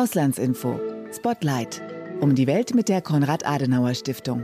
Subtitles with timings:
[0.00, 0.80] Auslandsinfo.
[1.14, 1.82] Spotlight.
[2.20, 4.42] Um die Welt mit der Konrad-Adenauer-Stiftung.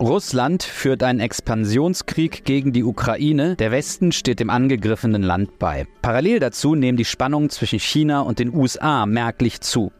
[0.00, 3.56] Russland führt einen Expansionskrieg gegen die Ukraine.
[3.56, 5.86] Der Westen steht dem angegriffenen Land bei.
[6.00, 9.92] Parallel dazu nehmen die Spannungen zwischen China und den USA merklich zu.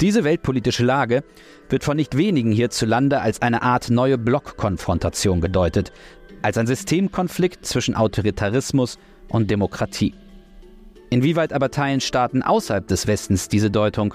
[0.00, 1.24] Diese weltpolitische Lage
[1.70, 5.90] wird von nicht wenigen hierzulande als eine Art neue Blockkonfrontation gedeutet,
[6.40, 8.96] als ein Systemkonflikt zwischen Autoritarismus
[9.28, 10.14] und Demokratie.
[11.10, 14.14] Inwieweit aber teilen Staaten außerhalb des Westens diese Deutung?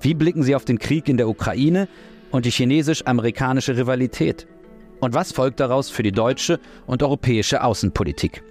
[0.00, 1.88] Wie blicken sie auf den Krieg in der Ukraine
[2.30, 4.46] und die chinesisch-amerikanische Rivalität?
[5.00, 8.42] Und was folgt daraus für die deutsche und europäische Außenpolitik?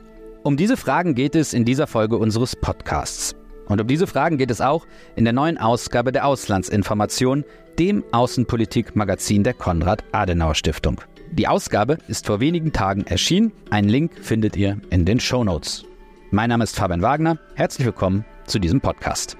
[0.43, 3.35] Um diese Fragen geht es in dieser Folge unseres Podcasts.
[3.67, 7.43] Und um diese Fragen geht es auch in der neuen Ausgabe der Auslandsinformation,
[7.77, 11.01] dem Außenpolitik-Magazin der Konrad-Adenauer-Stiftung.
[11.33, 13.51] Die Ausgabe ist vor wenigen Tagen erschienen.
[13.69, 15.83] Einen Link findet ihr in den Show Notes.
[16.29, 17.37] Mein Name ist Fabian Wagner.
[17.55, 19.37] Herzlich willkommen zu diesem Podcast.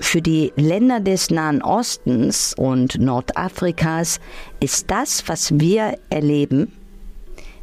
[0.00, 4.18] Für die Länder des Nahen Ostens und Nordafrikas
[4.58, 6.72] ist das, was wir erleben,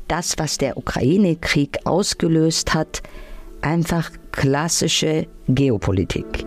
[0.08, 3.04] das, was der Ukraine-Krieg ausgelöst hat,
[3.60, 6.46] einfach klassische Geopolitik.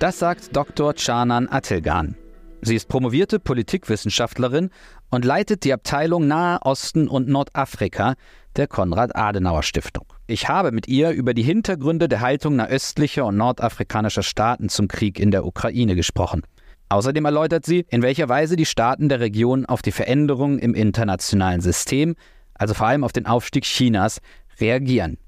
[0.00, 0.92] Das sagt Dr.
[0.92, 2.14] Canan Atilgan.
[2.60, 4.70] Sie ist promovierte Politikwissenschaftlerin
[5.14, 8.14] und leitet die Abteilung Nahe Osten und Nordafrika
[8.56, 10.06] der Konrad-Adenauer-Stiftung.
[10.26, 15.20] Ich habe mit ihr über die Hintergründe der Haltung nahöstlicher und nordafrikanischer Staaten zum Krieg
[15.20, 16.42] in der Ukraine gesprochen.
[16.88, 21.60] Außerdem erläutert sie, in welcher Weise die Staaten der Region auf die Veränderungen im internationalen
[21.60, 22.14] System,
[22.54, 24.20] also vor allem auf den Aufstieg Chinas,
[24.60, 25.18] reagieren.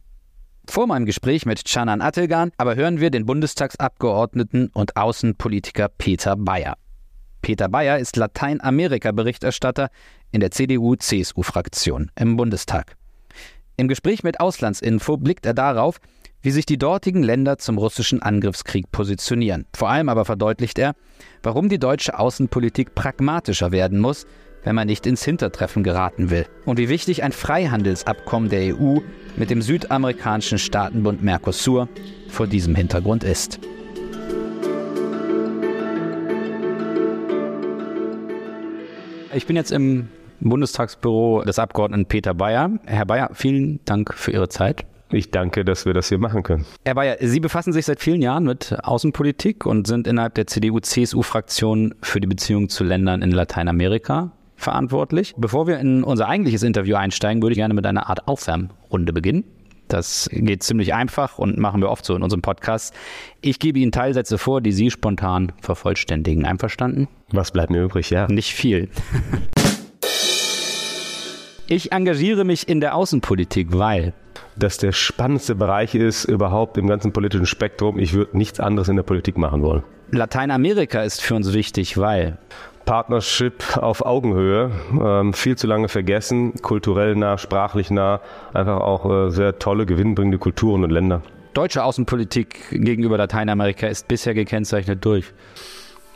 [0.69, 6.77] Vor meinem Gespräch mit Canan Attilgan aber hören wir den Bundestagsabgeordneten und Außenpolitiker Peter Bayer.
[7.47, 9.91] Peter Bayer ist Lateinamerika-Berichterstatter
[10.33, 12.97] in der CDU-CSU-Fraktion im Bundestag.
[13.77, 16.00] Im Gespräch mit Auslandsinfo blickt er darauf,
[16.42, 19.64] wie sich die dortigen Länder zum russischen Angriffskrieg positionieren.
[19.77, 20.96] Vor allem aber verdeutlicht er,
[21.45, 24.27] warum die deutsche Außenpolitik pragmatischer werden muss,
[24.64, 26.46] wenn man nicht ins Hintertreffen geraten will.
[26.64, 28.98] Und wie wichtig ein Freihandelsabkommen der EU
[29.36, 31.89] mit dem südamerikanischen Staatenbund Mercosur
[32.29, 33.61] vor diesem Hintergrund ist.
[39.36, 40.08] Ich bin jetzt im
[40.41, 42.70] Bundestagsbüro des Abgeordneten Peter Bayer.
[42.86, 44.86] Herr Bayer, vielen Dank für Ihre Zeit.
[45.13, 46.64] Ich danke, dass wir das hier machen können.
[46.86, 51.97] Herr Bayer, Sie befassen sich seit vielen Jahren mit Außenpolitik und sind innerhalb der CDU-CSU-Fraktion
[52.01, 55.35] für die Beziehungen zu Ländern in Lateinamerika verantwortlich.
[55.36, 59.45] Bevor wir in unser eigentliches Interview einsteigen, würde ich gerne mit einer Art Aufwärmrunde beginnen.
[59.89, 62.95] Das geht ziemlich einfach und machen wir oft so in unserem Podcast.
[63.41, 66.45] Ich gebe Ihnen Teilsätze vor, die Sie spontan vervollständigen.
[66.45, 67.08] Einverstanden?
[67.30, 68.27] Was bleibt mir übrig, ja?
[68.29, 68.89] Nicht viel.
[71.69, 74.13] Ich engagiere mich in der Außenpolitik, weil
[74.57, 77.98] das der spannendste Bereich ist überhaupt im ganzen politischen Spektrum.
[77.98, 79.83] Ich würde nichts anderes in der Politik machen wollen.
[80.13, 82.39] Lateinamerika ist für uns wichtig, weil
[82.86, 88.20] Partnership auf Augenhöhe, ähm, viel zu lange vergessen, kulturell nah, sprachlich nah,
[88.55, 91.20] einfach auch äh, sehr tolle, gewinnbringende Kulturen und Länder.
[91.52, 95.33] Deutsche Außenpolitik gegenüber Lateinamerika ist bisher gekennzeichnet durch.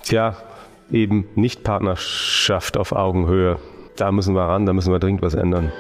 [0.04, 0.36] Tja,
[0.90, 3.58] eben nicht Partnerschaft auf Augenhöhe.
[3.96, 5.72] Da müssen wir ran, da müssen wir dringend was ändern.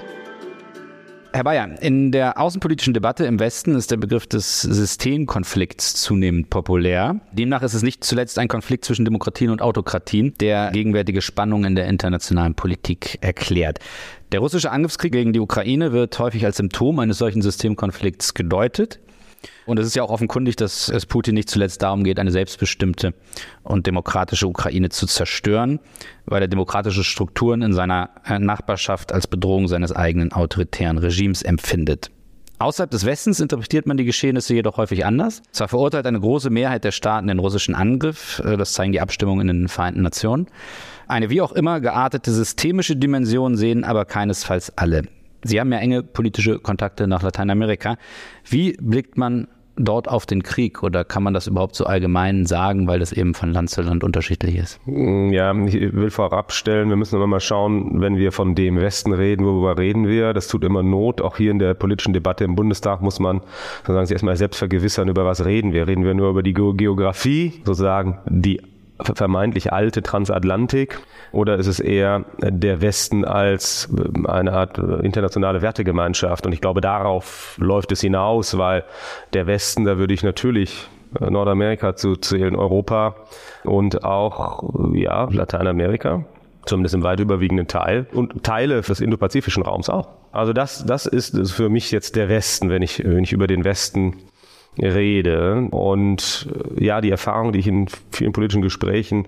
[1.32, 7.20] Herr Bayer, in der außenpolitischen Debatte im Westen ist der Begriff des Systemkonflikts zunehmend populär.
[7.30, 11.76] Demnach ist es nicht zuletzt ein Konflikt zwischen Demokratien und Autokratien, der gegenwärtige Spannung in
[11.76, 13.78] der internationalen Politik erklärt.
[14.32, 18.98] Der russische Angriffskrieg gegen die Ukraine wird häufig als Symptom eines solchen Systemkonflikts gedeutet.
[19.66, 23.14] Und es ist ja auch offenkundig, dass es Putin nicht zuletzt darum geht, eine selbstbestimmte
[23.62, 25.80] und demokratische Ukraine zu zerstören,
[26.26, 32.10] weil er demokratische Strukturen in seiner äh, Nachbarschaft als Bedrohung seines eigenen autoritären Regimes empfindet.
[32.58, 35.42] Außerhalb des Westens interpretiert man die Geschehnisse jedoch häufig anders.
[35.50, 39.48] Zwar verurteilt eine große Mehrheit der Staaten den russischen Angriff, äh, das zeigen die Abstimmungen
[39.48, 40.46] in den Vereinten Nationen.
[41.08, 45.04] Eine wie auch immer geartete systemische Dimension sehen aber keinesfalls alle.
[45.42, 47.96] Sie haben ja enge politische Kontakte nach Lateinamerika.
[48.44, 52.86] Wie blickt man dort auf den Krieg oder kann man das überhaupt so allgemein sagen,
[52.86, 54.80] weil das eben von Land zu Land unterschiedlich ist?
[54.86, 59.12] Mm, ja, ich will vorabstellen, wir müssen immer mal schauen, wenn wir von dem Westen
[59.12, 60.32] reden, worüber reden wir?
[60.32, 61.20] Das tut immer Not.
[61.20, 63.40] Auch hier in der politischen Debatte im Bundestag muss man
[63.80, 65.86] sozusagen sich erstmal selbst vergewissern, über was reden wir.
[65.86, 68.60] Reden wir nur über die Geografie, sozusagen die
[69.02, 71.00] vermeintlich alte Transatlantik
[71.32, 76.46] oder ist es eher der Westen als äh, eine Art äh, internationale Wertegemeinschaft?
[76.46, 78.84] Und ich glaube, darauf läuft es hinaus, weil
[79.32, 80.88] der Westen, da würde ich natürlich
[81.20, 83.16] äh, Nordamerika zu zählen, Europa
[83.64, 86.24] und auch ja, Lateinamerika
[86.66, 90.08] zumindest im weit überwiegenden Teil und Teile des indopazifischen Raums auch.
[90.32, 93.64] Also das, das ist für mich jetzt der Westen, wenn ich, wenn ich über den
[93.64, 94.16] Westen
[94.78, 95.68] rede.
[95.70, 99.26] Und äh, ja, die Erfahrung, die ich in vielen politischen Gesprächen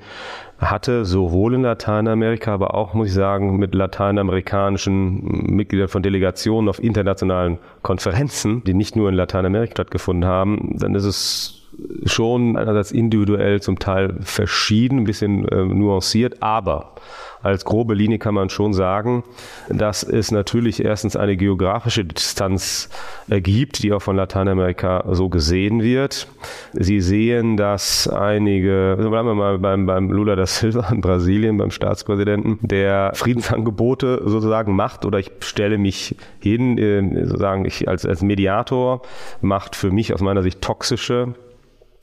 [0.58, 6.82] hatte, sowohl in Lateinamerika, aber auch, muss ich sagen, mit lateinamerikanischen Mitgliedern von Delegationen auf
[6.82, 11.61] internationalen Konferenzen, die nicht nur in Lateinamerika stattgefunden haben, dann ist es
[12.04, 16.94] schon einerseits individuell zum Teil verschieden, ein bisschen äh, nuanciert, aber
[17.42, 19.24] als grobe Linie kann man schon sagen,
[19.68, 22.88] dass es natürlich erstens eine geografische Distanz
[23.28, 26.28] gibt, die auch von Lateinamerika so gesehen wird.
[26.72, 31.56] Sie sehen, dass einige, also bleiben wir mal beim, beim Lula da Silva in Brasilien,
[31.56, 38.06] beim Staatspräsidenten, der Friedensangebote sozusagen macht oder ich stelle mich hin, äh, sozusagen ich als,
[38.06, 39.02] als Mediator
[39.40, 41.34] macht für mich aus meiner Sicht toxische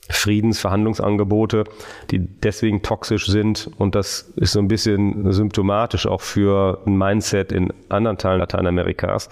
[0.10, 1.66] Friedensverhandlungsangebote,
[2.12, 3.70] die deswegen toxisch sind.
[3.78, 9.30] Und das ist so ein bisschen symptomatisch auch für ein Mindset in anderen Teilen Lateinamerikas,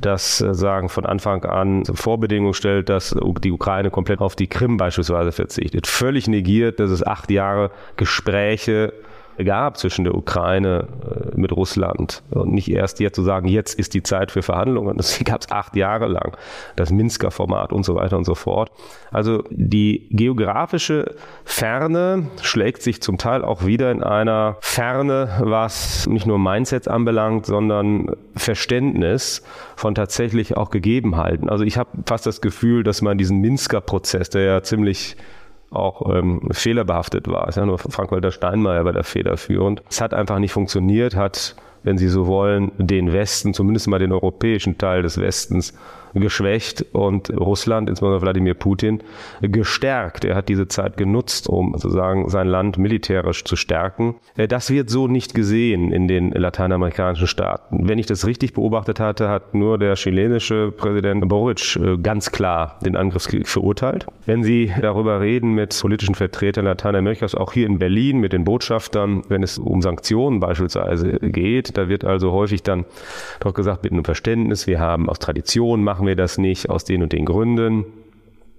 [0.00, 4.76] das äh, sagen von Anfang an Vorbedingungen stellt, dass die Ukraine komplett auf die Krim
[4.76, 5.86] beispielsweise verzichtet.
[5.86, 8.92] Völlig negiert, dass es acht Jahre Gespräche
[9.44, 12.22] gab zwischen der Ukraine äh, mit Russland.
[12.30, 14.96] Und nicht erst jetzt zu sagen, jetzt ist die Zeit für Verhandlungen.
[14.96, 16.36] Das gab es acht Jahre lang.
[16.76, 18.70] Das Minsker Format und so weiter und so fort.
[19.10, 21.14] Also die geografische
[21.44, 27.46] Ferne schlägt sich zum Teil auch wieder in einer Ferne, was nicht nur Mindsets anbelangt,
[27.46, 29.42] sondern Verständnis
[29.76, 31.48] von tatsächlich auch Gegebenheiten.
[31.48, 35.16] Also ich habe fast das Gefühl, dass man diesen Minsker Prozess, der ja ziemlich
[35.70, 37.44] auch ähm, fehlerbehaftet war.
[37.44, 39.82] Es ist ja nur Frank-Walter Steinmeier bei der federführend.
[39.88, 44.12] Es hat einfach nicht funktioniert, hat, wenn Sie so wollen, den Westen, zumindest mal den
[44.12, 45.74] europäischen Teil des Westens,
[46.14, 49.02] geschwächt und Russland, insbesondere Wladimir Putin,
[49.40, 50.24] gestärkt.
[50.24, 54.16] Er hat diese Zeit genutzt, um sozusagen sein Land militärisch zu stärken.
[54.36, 57.88] Äh, das wird so nicht gesehen in den lateinamerikanischen Staaten.
[57.88, 62.78] Wenn ich das richtig beobachtet hatte, hat nur der chilenische Präsident Boric äh, ganz klar
[62.84, 64.06] den Angriffskrieg verurteilt.
[64.26, 69.22] Wenn Sie darüber reden mit politischen Vertretern Lateinamerikas, auch hier in Berlin mit den Botschaftern,
[69.28, 72.84] wenn es um Sanktionen beispielsweise geht, da wird also häufig dann
[73.40, 76.84] doch gesagt, mit einem Verständnis, wir haben aus Tradition machen machen wir das nicht aus
[76.84, 77.84] den und den Gründen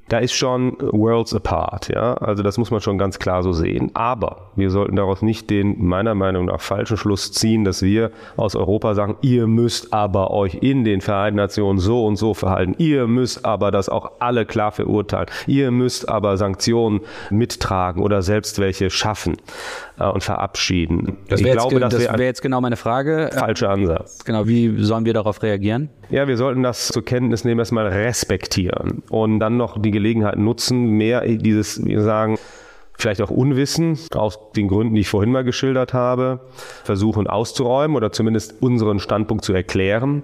[0.09, 2.15] da ist schon worlds apart, ja.
[2.15, 3.91] Also das muss man schon ganz klar so sehen.
[3.93, 8.55] Aber wir sollten daraus nicht den meiner Meinung nach falschen Schluss ziehen, dass wir aus
[8.55, 12.75] Europa sagen, ihr müsst aber euch in den Vereinten Nationen so und so verhalten.
[12.77, 15.27] Ihr müsst aber das auch alle klar verurteilen.
[15.47, 19.37] Ihr müsst aber Sanktionen mittragen oder selbst welche schaffen
[19.97, 21.17] äh, und verabschieden.
[21.29, 23.29] Das wäre jetzt, das wär jetzt genau meine Frage.
[23.33, 24.25] Falscher Ansatz.
[24.25, 25.89] Genau, wie sollen wir darauf reagieren?
[26.09, 30.97] Ja, wir sollten das zur Kenntnis nehmen, erstmal respektieren und dann noch die Gelegenheit nutzen,
[30.97, 32.37] mehr dieses, wie wir sagen,
[33.01, 36.39] vielleicht auch Unwissen aus den Gründen, die ich vorhin mal geschildert habe,
[36.83, 40.23] versuchen auszuräumen oder zumindest unseren Standpunkt zu erklären,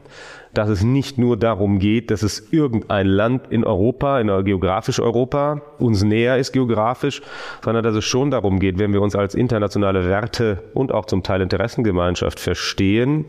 [0.54, 5.62] dass es nicht nur darum geht, dass es irgendein Land in Europa, in geografisch Europa,
[5.78, 7.22] uns näher ist geografisch,
[7.64, 11.24] sondern dass es schon darum geht, wenn wir uns als internationale Werte und auch zum
[11.24, 13.26] Teil Interessengemeinschaft verstehen,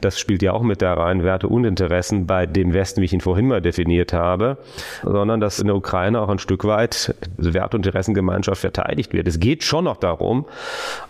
[0.00, 3.12] das spielt ja auch mit da rein, Werte und Interessen bei dem Westen, wie ich
[3.12, 4.58] ihn vorhin mal definiert habe,
[5.02, 9.26] sondern dass in der Ukraine auch ein Stück weit Werte- und Interessengemeinschaft verteidigt wird.
[9.26, 10.46] Es geht schon noch darum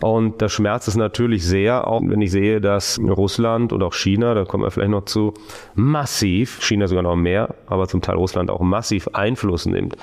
[0.00, 4.34] und das schmerzt es natürlich sehr, auch wenn ich sehe, dass Russland und auch China,
[4.34, 5.34] da kommen wir vielleicht noch zu,
[5.74, 9.96] massiv, China sogar noch mehr, aber zum Teil Russland auch massiv Einfluss nimmt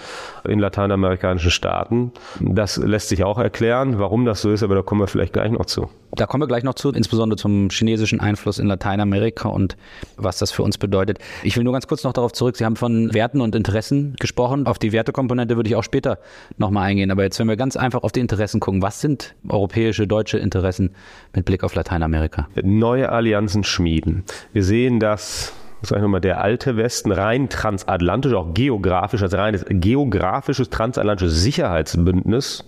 [0.48, 2.12] in lateinamerikanischen Staaten.
[2.40, 5.52] Das lässt sich auch erklären, warum das so ist, aber da kommen wir vielleicht gleich
[5.52, 5.90] noch zu.
[6.16, 9.76] Da kommen wir gleich noch zu, insbesondere zum chinesischen Einfluss in Lateinamerika und
[10.16, 11.20] was das für uns bedeutet.
[11.44, 12.58] Ich will nur ganz kurz noch darauf zurück.
[12.58, 14.68] Sie haben von Werten und Interessen gesprochen.
[14.68, 16.20] Auf die Wertekomponente würde ich auch später
[16.58, 17.12] nochmal eingehen.
[17.12, 20.92] Aber jetzt, wenn wir ganz einfach auf die Interessen gucken, was sind europäische, deutsche Interessen
[21.34, 22.48] mit Blick auf Lateinamerika?
[22.64, 24.24] Neue Allianzen schmieden.
[24.54, 29.66] Wir sehen, dass sag ich nochmal, der alte Westen rein transatlantisch, auch geografisch, als reines
[29.68, 32.64] geografisches transatlantisches Sicherheitsbündnis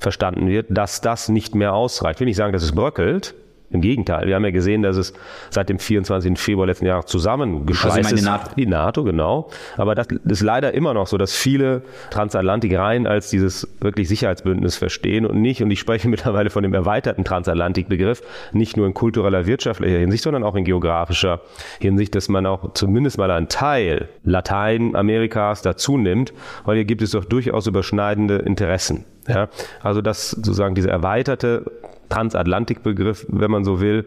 [0.00, 2.16] verstanden wird, dass das nicht mehr ausreicht.
[2.16, 3.34] Ich will nicht sagen, dass es bröckelt,
[3.72, 5.12] im Gegenteil, wir haben ja gesehen, dass es
[5.50, 6.36] seit dem 24.
[6.38, 8.20] Februar letzten Jahres zusammengeschweißt also ist.
[8.20, 8.50] Die NATO.
[8.56, 9.48] die NATO, genau.
[9.76, 14.76] Aber das ist leider immer noch so, dass viele Transatlantik rein als dieses wirklich Sicherheitsbündnis
[14.76, 18.22] verstehen und nicht, und ich spreche mittlerweile von dem erweiterten Transatlantikbegriff,
[18.52, 21.40] nicht nur in kultureller, wirtschaftlicher Hinsicht, sondern auch in geografischer
[21.78, 26.32] Hinsicht, dass man auch zumindest mal einen Teil Lateinamerikas dazu nimmt,
[26.64, 29.04] weil hier gibt es doch durchaus überschneidende Interessen.
[29.28, 29.48] Ja,
[29.82, 31.70] also dass sozusagen diese erweiterte
[32.10, 34.04] Transatlantikbegriff, wenn man so will,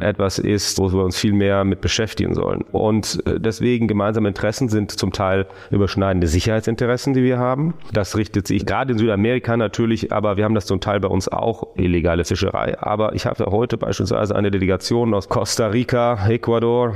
[0.00, 2.62] etwas ist, wo wir uns viel mehr mit beschäftigen sollen.
[2.72, 7.74] Und äh, deswegen gemeinsame Interessen sind zum Teil überschneidende Sicherheitsinteressen, die wir haben.
[7.92, 11.28] Das richtet sich gerade in Südamerika natürlich, aber wir haben das zum Teil bei uns
[11.28, 12.78] auch, illegale Fischerei.
[12.80, 16.94] Aber ich habe heute beispielsweise eine Delegation aus Costa Rica, Ecuador,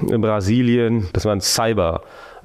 [0.00, 2.02] Brasilien, das waren Cyber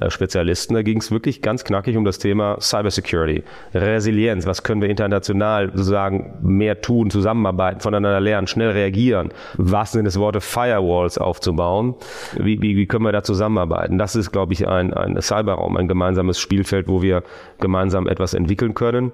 [0.10, 0.76] Spezialisten.
[0.76, 4.46] Da ging es wirklich ganz knackig um das Thema Cybersecurity, Resilienz.
[4.46, 9.30] Was können wir international sozusagen mehr tun, zusammenarbeiten, voneinander lernen, schnell reagieren?
[9.56, 11.96] Was sind es Worte Firewalls aufzubauen?
[12.38, 13.98] Wie, wie, wie können wir da zusammenarbeiten?
[13.98, 17.24] Das ist, glaube ich, ein, ein Cyberraum, ein gemeinsames Spielfeld, wo wir
[17.60, 19.12] gemeinsam etwas entwickeln können.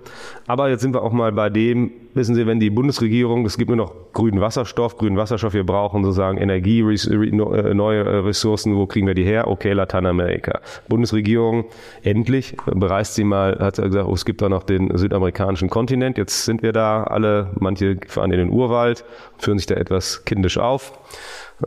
[0.48, 3.70] Aber jetzt sind wir auch mal bei dem, wissen Sie, wenn die Bundesregierung, es gibt
[3.70, 9.08] nur noch grünen Wasserstoff, grünen Wasserstoff, wir brauchen sozusagen Energie, äh, neue Ressourcen, wo kriegen
[9.08, 9.48] wir die her?
[9.48, 10.62] Okay, Lateinamerika.
[10.88, 11.66] Bundesregierung
[12.04, 16.18] endlich bereist sie mal, hat sie gesagt, oh, es gibt da noch den südamerikanischen Kontinent.
[16.18, 19.04] Jetzt sind wir da alle, manche fahren in den Urwald,
[19.38, 20.94] führen sich da etwas kindisch auf.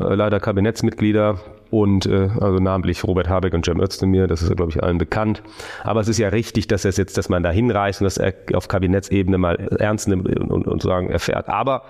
[0.01, 1.39] Äh, leider Kabinettsmitglieder
[1.71, 5.43] und äh, also namentlich Robert Habeck und Cem Özdemir, das ist glaube ich allen bekannt.
[5.83, 8.21] Aber es ist ja richtig, dass es jetzt, dass man da hinreißt und das
[8.55, 11.49] auf Kabinettsebene mal ernst nimmt und, und, und sagen erfährt.
[11.49, 11.83] Aber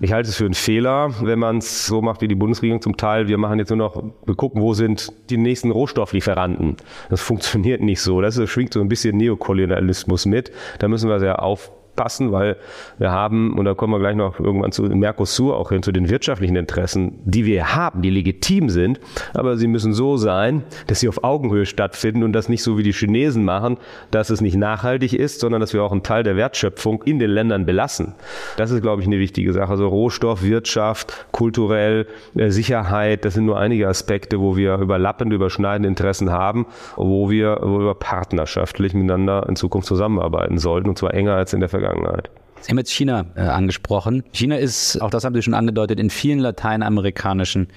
[0.00, 2.96] ich halte es für einen Fehler, wenn man es so macht wie die Bundesregierung zum
[2.96, 3.28] Teil.
[3.28, 6.76] Wir machen jetzt nur noch, wir gucken, wo sind die nächsten Rohstofflieferanten.
[7.10, 8.20] Das funktioniert nicht so.
[8.20, 10.52] Das schwingt so ein bisschen Neokolonialismus mit.
[10.78, 12.56] Da müssen wir sehr auf passen, weil
[12.98, 16.08] wir haben, und da kommen wir gleich noch irgendwann zu Mercosur auch hin, zu den
[16.08, 19.00] wirtschaftlichen Interessen, die wir haben, die legitim sind,
[19.34, 22.84] aber sie müssen so sein, dass sie auf Augenhöhe stattfinden und das nicht so wie
[22.84, 23.78] die Chinesen machen,
[24.12, 27.30] dass es nicht nachhaltig ist, sondern dass wir auch einen Teil der Wertschöpfung in den
[27.30, 28.14] Ländern belassen.
[28.56, 29.70] Das ist, glaube ich, eine wichtige Sache.
[29.70, 35.88] Also Rohstoff, Wirtschaft, kulturell, äh, Sicherheit, das sind nur einige Aspekte, wo wir überlappende, überschneidende
[35.88, 41.34] Interessen haben, wo wir, wo wir partnerschaftlich miteinander in Zukunft zusammenarbeiten sollten, und zwar enger
[41.34, 41.87] als in der Vergangenheit.
[41.94, 42.30] Vergangenheit.
[42.60, 44.24] Sie haben jetzt China äh, angesprochen.
[44.32, 47.68] China ist, auch das haben Sie schon angedeutet, in vielen lateinamerikanischen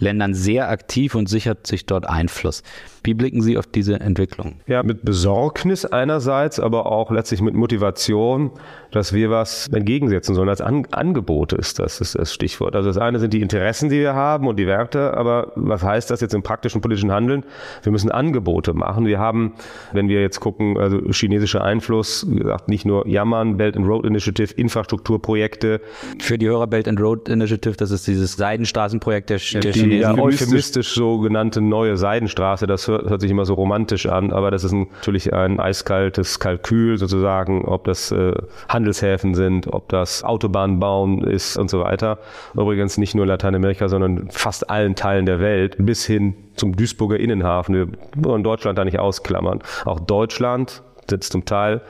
[0.00, 2.62] Ländern sehr aktiv und sichert sich dort Einfluss.
[3.02, 4.56] Wie blicken Sie auf diese Entwicklung?
[4.66, 8.50] Ja, mit Besorgnis einerseits, aber auch letztlich mit Motivation,
[8.90, 10.48] dass wir was entgegensetzen sollen.
[10.48, 12.76] Als An Angebot ist das ist das Stichwort.
[12.76, 16.10] Also das eine sind die Interessen, die wir haben und die Werte, aber was heißt
[16.10, 17.44] das jetzt im praktischen politischen Handeln?
[17.82, 19.06] Wir müssen Angebote machen.
[19.06, 19.54] Wir haben,
[19.92, 24.04] wenn wir jetzt gucken, also chinesischer Einfluss, wie gesagt, nicht nur jammern, Belt and Road
[24.04, 25.80] Initiative, Infrastrukturprojekte.
[26.18, 30.16] Für die Hörer Belt and Road Initiative, das ist dieses Seidenstraßenprojekt der, der die, ja,
[30.16, 34.72] euphemistisch sogenannte neue Seidenstraße, das hört, hört, sich immer so romantisch an, aber das ist
[34.72, 38.32] natürlich ein eiskaltes Kalkül sozusagen, ob das äh,
[38.68, 42.18] Handelshäfen sind, ob das Autobahnen bauen ist und so weiter.
[42.54, 47.74] Übrigens nicht nur Lateinamerika, sondern fast allen Teilen der Welt bis hin zum Duisburger Innenhafen.
[47.74, 49.60] Wir wollen Deutschland da nicht ausklammern.
[49.84, 51.82] Auch Deutschland sitzt zum Teil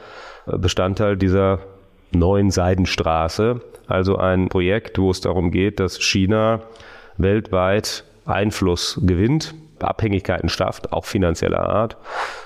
[0.46, 1.60] äh, Bestandteil dieser
[2.12, 6.62] neuen Seidenstraße, also ein Projekt, wo es darum geht, dass China
[7.22, 11.96] weltweit Einfluss gewinnt, Abhängigkeiten schafft, auch finanzieller Art.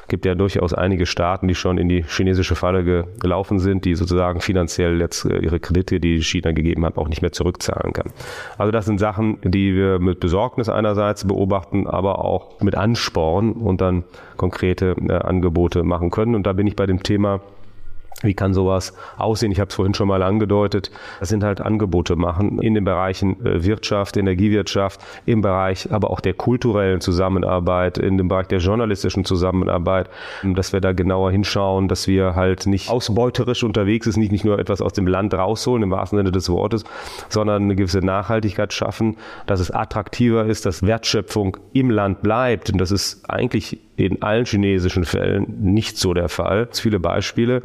[0.03, 3.95] Es gibt ja durchaus einige Staaten, die schon in die chinesische Falle gelaufen sind, die
[3.95, 8.13] sozusagen finanziell jetzt äh, ihre Kredite, die China gegeben hat, auch nicht mehr zurückzahlen kann.
[8.59, 13.81] Also das sind Sachen, die wir mit Besorgnis einerseits beobachten, aber auch mit Ansporn und
[13.81, 14.05] dann
[14.37, 16.35] konkrete äh, Angebote machen können.
[16.35, 17.41] Und da bin ich bei dem Thema
[18.23, 19.53] wie kann sowas aussehen?
[19.53, 20.91] Ich habe es vorhin schon mal angedeutet.
[21.21, 26.21] Das sind halt Angebote machen in den Bereichen äh, Wirtschaft, Energiewirtschaft, im Bereich aber auch
[26.21, 30.09] der kulturellen Zusammenarbeit, in dem Bereich der journalistischen Zusammenarbeit,
[30.43, 34.59] dass wir da genauer hinschauen, dass wir halt nicht ausbeuterisch unterwegs sind, nicht, nicht nur
[34.59, 36.85] etwas aus dem Land rausholen, im wahrsten Sinne des Wortes,
[37.29, 39.17] sondern eine gewisse Nachhaltigkeit schaffen,
[39.47, 42.71] dass es attraktiver ist, dass Wertschöpfung im Land bleibt.
[42.71, 46.69] Und das ist eigentlich in allen chinesischen Fällen nicht so der Fall.
[46.71, 47.63] Es viele Beispiele.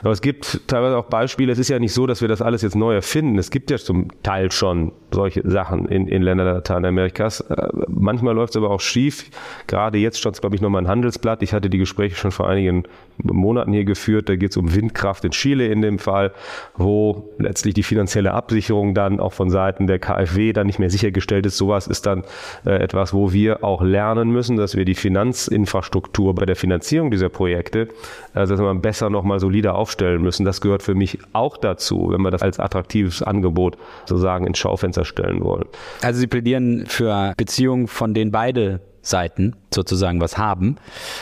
[0.00, 1.52] Aber es gibt teilweise auch Beispiele.
[1.52, 3.38] Es ist ja nicht so, dass wir das alles jetzt neu erfinden.
[3.38, 7.40] Es gibt ja zum Teil schon solche Sachen in, in Ländern Lateinamerikas.
[7.42, 9.30] Äh, manchmal läuft es aber auch schief.
[9.66, 11.42] Gerade jetzt stand es, glaube ich, nochmal ein Handelsblatt.
[11.42, 12.84] Ich hatte die Gespräche schon vor einigen
[13.22, 14.28] Monaten hier geführt.
[14.28, 16.32] Da geht es um Windkraft in Chile in dem Fall,
[16.76, 21.46] wo letztlich die finanzielle Absicherung dann auch von Seiten der KfW dann nicht mehr sichergestellt
[21.46, 21.56] ist.
[21.56, 22.24] Sowas ist dann
[22.64, 27.28] äh, etwas, wo wir auch lernen müssen, dass wir die Finanzinfrastruktur bei der Finanzierung dieser
[27.28, 27.88] Projekte,
[28.34, 30.44] also dass wir besser nochmal solider auf aufstellen müssen.
[30.44, 33.76] Das gehört für mich auch dazu, wenn wir das als attraktives Angebot
[34.06, 35.66] sozusagen ins Schaufenster stellen wollen.
[36.02, 40.76] Also Sie plädieren für Beziehungen, von denen beide Seiten sozusagen was haben.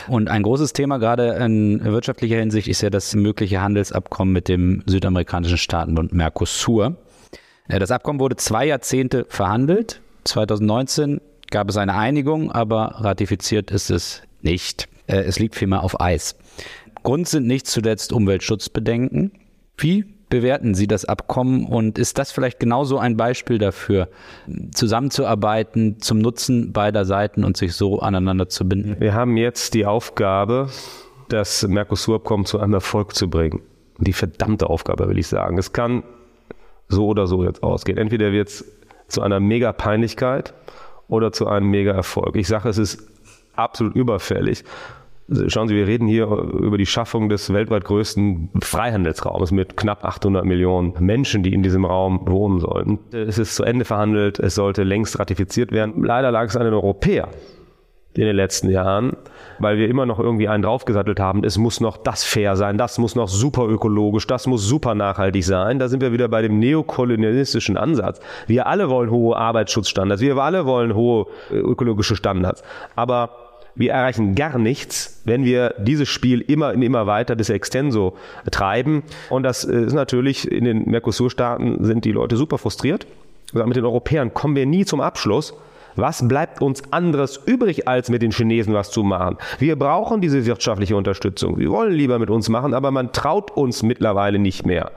[0.07, 4.83] Und ein großes Thema gerade in wirtschaftlicher Hinsicht ist ja das mögliche Handelsabkommen mit dem
[4.85, 6.97] südamerikanischen Staatenbund Mercosur.
[7.67, 10.01] Äh, das Abkommen wurde zwei Jahrzehnte verhandelt.
[10.25, 14.87] 2019 gab es eine Einigung, aber ratifiziert ist es nicht.
[15.07, 16.35] Äh, es liegt vielmehr auf Eis.
[17.03, 19.31] Grund sind nicht zuletzt Umweltschutzbedenken.
[19.77, 24.07] Wie bewerten Sie das Abkommen und ist das vielleicht genauso ein Beispiel dafür,
[24.73, 28.95] zusammenzuarbeiten zum Nutzen beider Seiten und sich so aneinander zu binden?
[28.99, 30.69] Wir haben jetzt die Aufgabe,
[31.29, 33.61] das Mercosur-Abkommen zu einem Erfolg zu bringen.
[33.99, 35.59] Die verdammte Aufgabe, will ich sagen.
[35.59, 36.01] Es kann
[36.87, 37.99] so oder so jetzt ausgehen.
[37.99, 38.65] Entweder wird es
[39.07, 40.53] zu einer Mega-Peinlichkeit
[41.07, 42.35] oder zu einem Mega-Erfolg.
[42.37, 43.05] Ich sage, es ist
[43.55, 44.63] absolut überfällig.
[45.47, 50.43] Schauen Sie, wir reden hier über die Schaffung des weltweit größten Freihandelsraums mit knapp 800
[50.43, 52.99] Millionen Menschen, die in diesem Raum wohnen sollten.
[53.11, 56.03] Es ist zu Ende verhandelt, es sollte längst ratifiziert werden.
[56.03, 57.29] Leider lag es an den Europäern
[58.13, 59.15] in den letzten Jahren,
[59.59, 62.97] weil wir immer noch irgendwie einen draufgesattelt haben, es muss noch das fair sein, das
[62.97, 65.79] muss noch super ökologisch, das muss super nachhaltig sein.
[65.79, 68.19] Da sind wir wieder bei dem neokolonialistischen Ansatz.
[68.47, 72.63] Wir alle wollen hohe Arbeitsschutzstandards, wir alle wollen hohe äh, ökologische Standards.
[72.97, 73.40] Aber
[73.75, 78.17] wir erreichen gar nichts, wenn wir dieses Spiel immer und immer weiter bis extenso
[78.51, 79.03] treiben.
[79.29, 83.07] Und das äh, ist natürlich in den Mercosur-Staaten sind die Leute super frustriert.
[83.53, 85.53] Mit den Europäern kommen wir nie zum Abschluss.
[85.95, 89.37] Was bleibt uns anderes übrig, als mit den Chinesen was zu machen?
[89.59, 91.57] Wir brauchen diese wirtschaftliche Unterstützung.
[91.57, 94.91] Wir wollen lieber mit uns machen, aber man traut uns mittlerweile nicht mehr.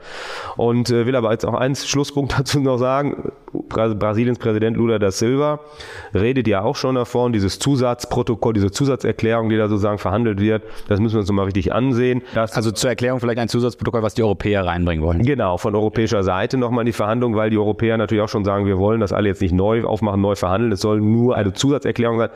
[0.57, 3.31] Und äh, will aber jetzt auch einen Schlusspunkt dazu noch sagen.
[3.53, 5.59] Brasiliens Präsident Lula da Silva
[6.13, 10.99] redet ja auch schon davon, dieses Zusatzprotokoll, diese Zusatzerklärung, die da sozusagen verhandelt wird, das
[10.99, 12.21] müssen wir uns nochmal richtig ansehen.
[12.57, 15.23] also zur Erklärung vielleicht ein Zusatzprotokoll, was die Europäer reinbringen wollen.
[15.23, 18.65] Genau, von europäischer Seite nochmal in die Verhandlung, weil die Europäer natürlich auch schon sagen,
[18.65, 20.71] wir wollen das alle jetzt nicht neu aufmachen, neu verhandeln.
[20.71, 22.29] Es soll nur eine Zusatzerklärung sein.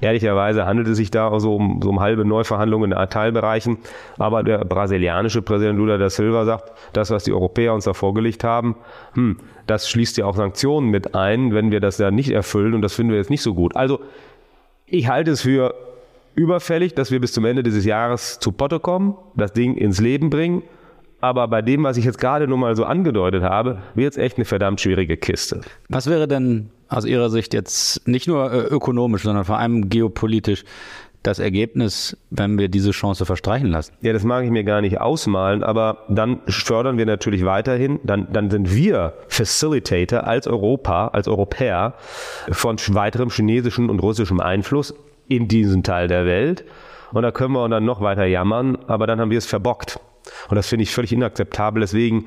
[0.00, 3.78] Ehrlicherweise handelt es sich da also um, so um halbe Neuverhandlungen in Teilbereichen.
[4.18, 8.44] Aber der brasilianische Präsident Lula da Silva sagt, das, was die Europäer uns da vorgelegt
[8.44, 8.76] haben,
[9.14, 12.74] hm, das schließt ja auch Sanktionen mit ein, wenn wir das ja nicht erfüllen.
[12.74, 13.76] Und das finden wir jetzt nicht so gut.
[13.76, 14.00] Also
[14.86, 15.74] ich halte es für
[16.34, 20.28] überfällig, dass wir bis zum Ende dieses Jahres zu Potte kommen, das Ding ins Leben
[20.28, 20.62] bringen.
[21.20, 24.36] Aber bei dem, was ich jetzt gerade nur mal so angedeutet habe, wird es echt
[24.36, 25.62] eine verdammt schwierige Kiste.
[25.88, 30.64] Was wäre denn aus Ihrer Sicht jetzt nicht nur äh, ökonomisch, sondern vor allem geopolitisch
[31.24, 33.94] das Ergebnis, wenn wir diese Chance verstreichen lassen?
[34.02, 38.28] Ja, das mag ich mir gar nicht ausmalen, aber dann fördern wir natürlich weiterhin, dann,
[38.32, 41.94] dann sind wir Facilitator als Europa, als Europäer
[42.50, 44.94] von weiterem chinesischen und russischem Einfluss
[45.26, 46.64] in diesen Teil der Welt.
[47.12, 49.98] Und da können wir dann noch weiter jammern, aber dann haben wir es verbockt.
[50.48, 51.80] Und das finde ich völlig inakzeptabel.
[51.80, 52.26] Deswegen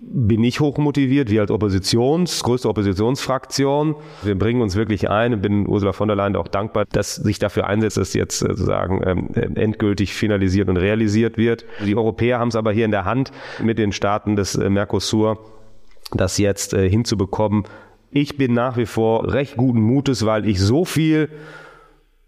[0.00, 3.96] bin ich hochmotiviert, wir als Oppositions, größte Oppositionsfraktion.
[4.22, 7.38] Wir bringen uns wirklich ein und bin Ursula von der Leyen auch dankbar, dass sich
[7.38, 11.64] dafür einsetzt, dass jetzt äh, sozusagen ähm, endgültig finalisiert und realisiert wird.
[11.84, 13.32] Die Europäer haben es aber hier in der Hand
[13.62, 15.38] mit den Staaten des äh, Mercosur,
[16.12, 17.64] das jetzt äh, hinzubekommen.
[18.10, 21.28] Ich bin nach wie vor recht guten Mutes, weil ich so viel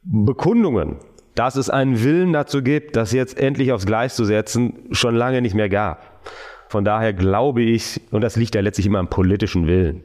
[0.02, 0.96] Bekundungen
[1.34, 5.40] dass es einen Willen dazu gibt, das jetzt endlich aufs Gleis zu setzen, schon lange
[5.40, 6.20] nicht mehr gab.
[6.68, 10.04] Von daher glaube ich, und das liegt ja letztlich immer am politischen Willen.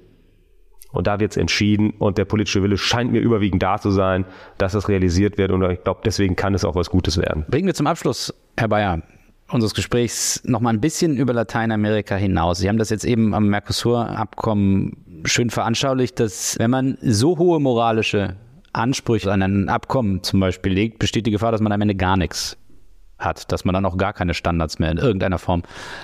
[0.92, 4.26] Und da wird es entschieden und der politische Wille scheint mir überwiegend da zu sein,
[4.60, 7.46] dass das realisiert wird und ich glaube, deswegen kann es auch was Gutes werden.
[7.50, 9.02] Bringen wir zum Abschluss, Herr Bayer,
[9.50, 12.60] unseres Gesprächs noch mal ein bisschen über Lateinamerika hinaus.
[12.60, 18.36] Sie haben das jetzt eben am Mercosur-Abkommen schön veranschaulicht, dass wenn man so hohe moralische
[18.72, 22.18] Ansprüche an ein Abkommen zum Beispiel legt, besteht die Gefahr, dass man am Ende gar
[22.18, 22.58] nichts
[23.24, 25.64] hat, dass man dann auch gar keine Standards mehr in irgendeiner Form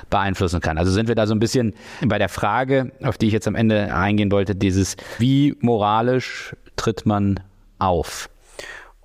[0.10, 0.78] beeinflussen kann.
[0.78, 1.74] Also sind wir da so ein bisschen
[2.06, 7.06] bei der Frage, auf die ich jetzt am Ende eingehen wollte, dieses, wie moralisch tritt
[7.06, 7.40] man
[7.80, 8.30] auf?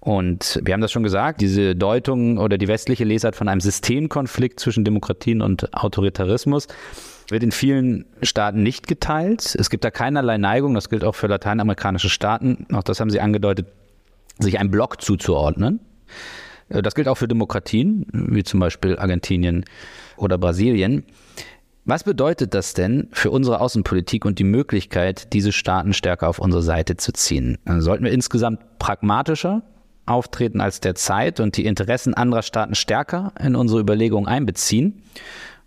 [0.00, 4.60] Und wir haben das schon gesagt, diese Deutung oder die westliche Lesart von einem Systemkonflikt
[4.60, 6.68] zwischen Demokratien und Autoritarismus
[7.30, 9.56] wird in vielen Staaten nicht geteilt.
[9.58, 13.20] Es gibt da keinerlei Neigung, das gilt auch für lateinamerikanische Staaten, auch das haben Sie
[13.20, 13.68] angedeutet,
[14.38, 15.80] sich einem Block zuzuordnen.
[16.68, 19.64] Äh, das gilt auch für Demokratien, wie zum Beispiel Argentinien
[20.16, 21.04] oder Brasilien.
[21.86, 26.62] Was bedeutet das denn für unsere Außenpolitik und die Möglichkeit, diese Staaten stärker auf unsere
[26.62, 27.58] Seite zu ziehen?
[27.66, 29.62] Also sollten wir insgesamt pragmatischer
[30.06, 35.02] auftreten als derzeit und die Interessen anderer Staaten stärker in unsere Überlegungen einbeziehen?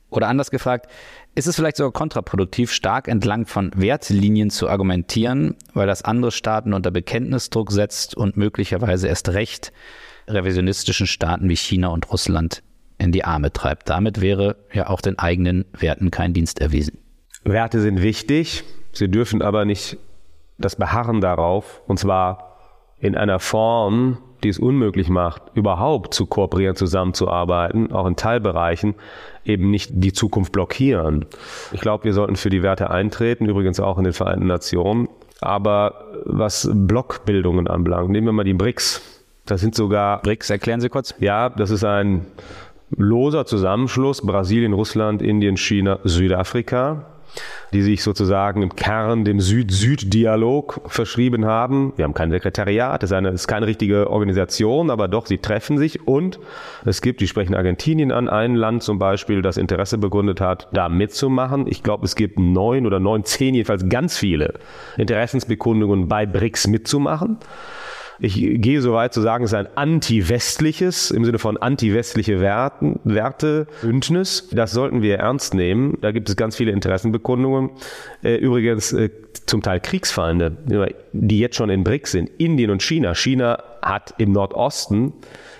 [0.09, 0.89] Oder anders gefragt,
[1.35, 6.73] ist es vielleicht sogar kontraproduktiv, stark entlang von Wertlinien zu argumentieren, weil das andere Staaten
[6.73, 9.71] unter Bekenntnisdruck setzt und möglicherweise erst recht
[10.27, 12.63] revisionistischen Staaten wie China und Russland
[12.97, 13.89] in die Arme treibt.
[13.89, 16.97] Damit wäre ja auch den eigenen Werten kein Dienst erwiesen.
[17.43, 19.97] Werte sind wichtig, sie dürfen aber nicht
[20.57, 22.57] das Beharren darauf, und zwar
[22.99, 28.95] in einer Form, die es unmöglich macht, überhaupt zu kooperieren, zusammenzuarbeiten, auch in Teilbereichen,
[29.45, 31.25] eben nicht die Zukunft blockieren.
[31.71, 35.09] Ich glaube, wir sollten für die Werte eintreten, übrigens auch in den Vereinten Nationen.
[35.41, 39.16] Aber was Blockbildungen anbelangt, nehmen wir mal die BRICS.
[39.47, 40.21] Das sind sogar.
[40.21, 41.15] BRICS, erklären Sie kurz.
[41.19, 42.25] Ja, das ist ein
[42.95, 47.05] loser Zusammenschluss Brasilien, Russland, Indien, China, Südafrika
[47.73, 51.93] die sich sozusagen im Kern dem Süd-Süd-Dialog verschrieben haben.
[51.95, 55.77] Wir haben kein Sekretariat, es ist, eine, ist keine richtige Organisation, aber doch, sie treffen
[55.77, 56.39] sich und
[56.85, 60.89] es gibt, die sprechen Argentinien an, ein Land zum Beispiel, das Interesse begründet hat, da
[60.89, 61.67] mitzumachen.
[61.67, 64.53] Ich glaube, es gibt neun oder neun, zehn, jedenfalls ganz viele
[64.97, 67.37] Interessensbekundungen bei BRICS mitzumachen.
[68.19, 72.99] Ich gehe so weit zu sagen, es ist ein anti-westliches, im Sinne von anti-westliche Werten,
[73.03, 74.49] Werte, Bündnis.
[74.51, 75.97] Das sollten wir ernst nehmen.
[76.01, 77.71] Da gibt es ganz viele Interessenbekundungen.
[78.23, 79.09] Äh, übrigens äh,
[79.45, 80.57] zum Teil Kriegsfeinde,
[81.13, 82.31] die jetzt schon in BRICS sind.
[82.37, 83.13] Indien und China.
[83.13, 85.13] China hat im Nordosten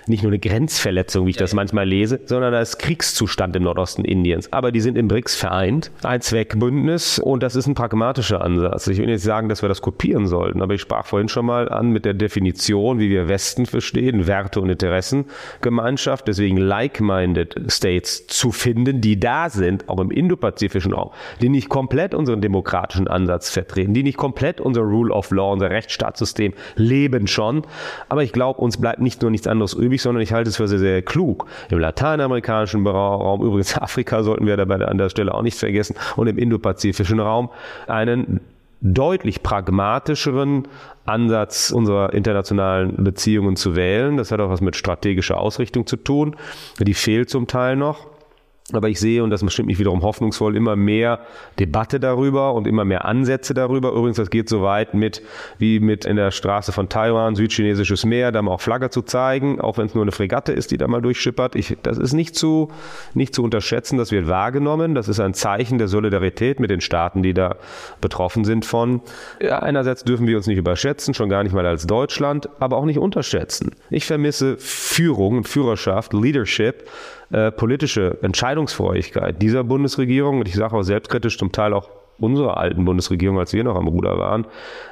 [0.08, 4.04] nicht nur eine Grenzverletzung, wie ich das manchmal lese, sondern da ist Kriegszustand im Nordosten
[4.04, 4.52] Indiens.
[4.52, 8.86] Aber die sind im BRICS vereint, ein Zweckbündnis und das ist ein pragmatischer Ansatz.
[8.86, 11.68] Ich will nicht sagen, dass wir das kopieren sollten, aber ich sprach vorhin schon mal
[11.68, 18.50] an mit der Definition, wie wir Westen verstehen, Werte und Interessengemeinschaft, deswegen like-minded States zu
[18.50, 21.10] finden, die da sind, auch im indopazifischen Raum,
[21.40, 25.70] die nicht komplett unseren demokratischen Ansatz vertreten, die nicht komplett unser Rule of Law, unser
[25.70, 27.62] Rechtsstaatssystem leben schon.
[28.08, 30.68] Aber ich glaube, uns bleibt nicht nur nichts anderes übrig, sondern ich halte es für
[30.68, 31.46] sehr, sehr klug.
[31.70, 36.26] Im lateinamerikanischen Raum, übrigens Afrika sollten wir dabei an der Stelle auch nicht vergessen, und
[36.26, 37.50] im indopazifischen Raum
[37.86, 38.40] einen
[38.80, 40.68] deutlich pragmatischeren
[41.04, 44.16] Ansatz unserer internationalen Beziehungen zu wählen.
[44.16, 46.36] Das hat auch was mit strategischer Ausrichtung zu tun.
[46.78, 48.06] Die fehlt zum Teil noch.
[48.74, 51.20] Aber ich sehe, und das stimmt mich wiederum hoffnungsvoll, immer mehr
[51.58, 53.92] Debatte darüber und immer mehr Ansätze darüber.
[53.92, 55.22] Übrigens, das geht so weit mit,
[55.56, 59.58] wie mit in der Straße von Taiwan, südchinesisches Meer, da mal auch Flagge zu zeigen,
[59.58, 61.56] auch wenn es nur eine Fregatte ist, die da mal durchschippert.
[61.56, 62.70] Ich, das ist nicht zu,
[63.14, 64.94] nicht zu unterschätzen, das wird wahrgenommen.
[64.94, 67.56] Das ist ein Zeichen der Solidarität mit den Staaten, die da
[68.02, 69.00] betroffen sind von.
[69.40, 72.84] Ja, einerseits dürfen wir uns nicht überschätzen, schon gar nicht mal als Deutschland, aber auch
[72.84, 73.70] nicht unterschätzen.
[73.88, 76.84] Ich vermisse Führung und Führerschaft, Leadership,
[77.30, 82.84] äh, politische Entscheidungsfreudigkeit dieser Bundesregierung, und ich sage auch selbstkritisch zum Teil auch unserer alten
[82.84, 84.46] Bundesregierung, als wir noch am Ruder waren.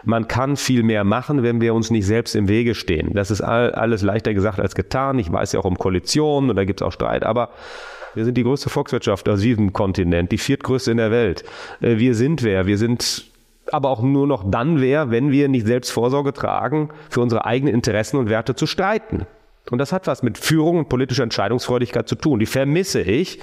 [0.04, 3.14] Man kann viel mehr machen, wenn wir uns nicht selbst im Wege stehen.
[3.14, 5.18] Das ist all, alles leichter gesagt als getan.
[5.18, 7.50] Ich weiß ja auch um Koalitionen und da gibt es auch Streit, aber
[8.14, 11.44] wir sind die größte Volkswirtschaft aus diesem Kontinent, die viertgrößte in der Welt.
[11.80, 12.66] Äh, wir sind wer?
[12.66, 13.26] Wir sind
[13.72, 17.74] aber auch nur noch dann wer, wenn wir nicht selbst Vorsorge tragen, für unsere eigenen
[17.74, 19.26] Interessen und Werte zu streiten.
[19.70, 22.38] Und das hat was mit Führung und politischer Entscheidungsfreudigkeit zu tun.
[22.38, 23.40] Die vermisse ich.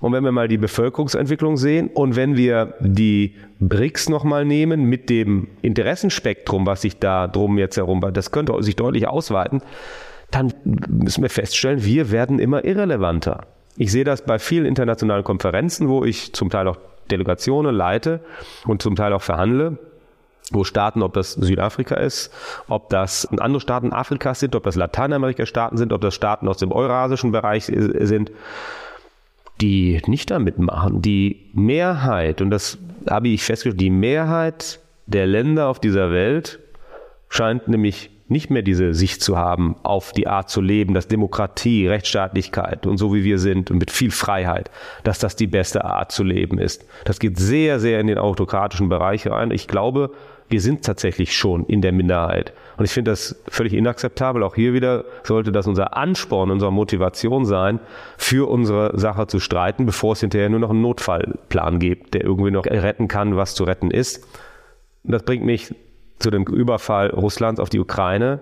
[0.00, 5.08] Und wenn wir mal die Bevölkerungsentwicklung sehen und wenn wir die BRICS nochmal nehmen mit
[5.08, 9.62] dem Interessenspektrum, was sich da drum jetzt herum, das könnte sich deutlich ausweiten,
[10.32, 13.46] dann müssen wir feststellen, wir werden immer irrelevanter.
[13.76, 16.78] Ich sehe das bei vielen internationalen Konferenzen, wo ich zum Teil auch
[17.12, 18.20] Delegationen leite
[18.66, 19.78] und zum Teil auch verhandle
[20.54, 22.32] wo Staaten, ob das Südafrika ist,
[22.68, 26.72] ob das andere Staaten Afrikas sind, ob das Lateinamerika-Staaten sind, ob das Staaten aus dem
[26.72, 28.30] eurasischen Bereich sind,
[29.60, 31.02] die nicht da mitmachen.
[31.02, 36.58] Die Mehrheit, und das habe ich festgestellt, die Mehrheit der Länder auf dieser Welt
[37.28, 41.86] scheint nämlich nicht mehr diese Sicht zu haben auf die Art zu leben, dass Demokratie,
[41.86, 44.70] Rechtsstaatlichkeit und so wie wir sind und mit viel Freiheit,
[45.04, 46.86] dass das die beste Art zu leben ist.
[47.04, 49.50] Das geht sehr, sehr in den autokratischen Bereich rein.
[49.50, 50.10] Ich glaube,
[50.52, 52.52] wir sind tatsächlich schon in der Minderheit.
[52.76, 54.42] Und ich finde das völlig inakzeptabel.
[54.42, 57.80] Auch hier wieder sollte das unser Ansporn, unsere Motivation sein,
[58.18, 62.50] für unsere Sache zu streiten, bevor es hinterher nur noch einen Notfallplan gibt, der irgendwie
[62.50, 64.24] noch retten kann, was zu retten ist.
[65.04, 65.74] Und das bringt mich
[66.18, 68.40] zu dem Überfall Russlands auf die Ukraine.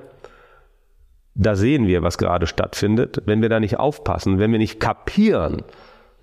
[1.37, 3.23] Da sehen wir, was gerade stattfindet.
[3.25, 5.63] Wenn wir da nicht aufpassen, wenn wir nicht kapieren,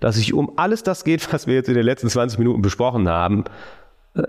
[0.00, 3.08] dass es um alles das geht, was wir jetzt in den letzten 20 Minuten besprochen
[3.08, 3.44] haben,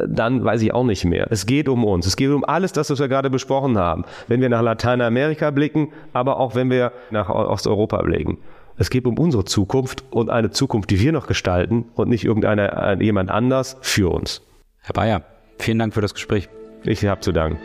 [0.08, 1.28] dann weiß ich auch nicht mehr.
[1.30, 2.06] Es geht um uns.
[2.06, 4.06] Es geht um alles das, was wir gerade besprochen haben.
[4.28, 8.38] Wenn wir nach Lateinamerika blicken, aber auch wenn wir nach Osteuropa blicken.
[8.78, 12.97] Es geht um unsere Zukunft und eine Zukunft, die wir noch gestalten und nicht irgendeiner,
[12.99, 14.41] äh, jemand anders für uns.
[14.82, 15.21] Herr Bayer,
[15.58, 16.47] vielen Dank für das Gespräch.
[16.84, 17.60] Ich habe zu danken.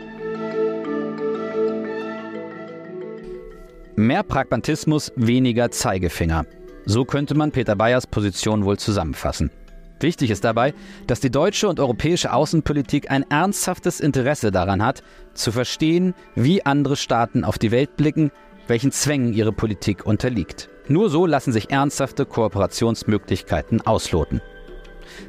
[3.95, 6.45] Mehr Pragmatismus, weniger Zeigefinger.
[6.85, 9.51] So könnte man Peter Bayers Position wohl zusammenfassen.
[9.99, 10.73] Wichtig ist dabei,
[11.07, 15.03] dass die deutsche und europäische Außenpolitik ein ernsthaftes Interesse daran hat,
[15.33, 18.31] zu verstehen, wie andere Staaten auf die Welt blicken,
[18.67, 20.69] welchen Zwängen ihre Politik unterliegt.
[20.87, 24.41] Nur so lassen sich ernsthafte Kooperationsmöglichkeiten ausloten.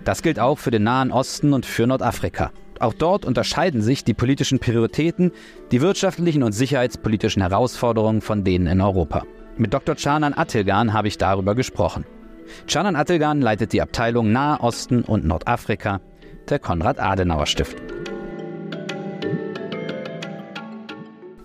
[0.04, 2.50] Das gilt auch für den Nahen Osten und für Nordafrika.
[2.78, 5.32] Auch dort unterscheiden sich die politischen Prioritäten,
[5.70, 9.24] die wirtschaftlichen und sicherheitspolitischen Herausforderungen von denen in Europa.
[9.56, 9.94] Mit Dr.
[9.94, 12.04] Canan Attilgan habe ich darüber gesprochen.
[12.66, 16.00] Canan Attilgan leitet die Abteilung Nahe Osten und Nordafrika
[16.48, 17.80] der Konrad-Adenauer-Stiftung.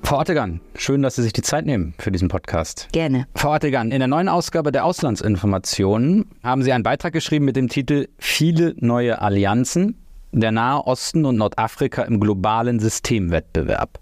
[0.03, 2.89] Frau Ottegan, schön, dass Sie sich die Zeit nehmen für diesen Podcast.
[2.91, 3.27] Gerne.
[3.33, 7.69] Frau Ottegan, in der neuen Ausgabe der Auslandsinformationen haben Sie einen Beitrag geschrieben mit dem
[7.69, 13.99] Titel Viele neue Allianzen, der Nahe Osten und Nordafrika im globalen Systemwettbewerb.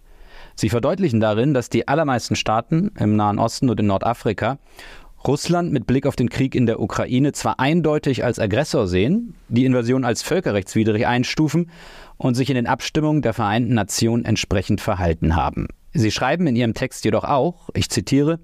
[0.56, 4.58] Sie verdeutlichen darin, dass die allermeisten Staaten im Nahen Osten und in Nordafrika
[5.28, 9.66] Russland mit Blick auf den Krieg in der Ukraine zwar eindeutig als Aggressor sehen, die
[9.66, 11.70] Invasion als völkerrechtswidrig einstufen
[12.18, 15.68] und sich in den Abstimmungen der Vereinten Nationen entsprechend verhalten haben.
[15.94, 18.40] Sie schreiben in Ihrem Text jedoch auch, ich zitiere,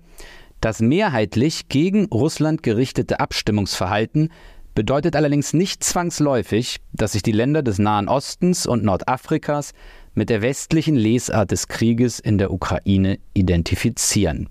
[0.60, 4.30] das mehrheitlich gegen Russland gerichtete Abstimmungsverhalten
[4.74, 9.72] bedeutet allerdings nicht zwangsläufig, dass sich die Länder des Nahen Ostens und Nordafrikas
[10.14, 14.50] mit der westlichen Lesart des Krieges in der Ukraine identifizieren.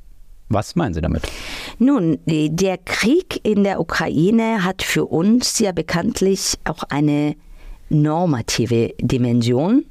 [0.54, 1.22] Was meinen Sie damit?
[1.78, 7.34] Nun, der Krieg in der Ukraine hat für uns ja bekanntlich auch eine
[7.90, 9.84] normative Dimension.